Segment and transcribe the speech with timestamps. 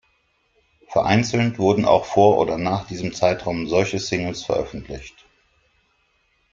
[0.87, 5.27] Vereinzelt wurden auch vor oder nach diesem Zeitraum solche Singles veröffentlicht.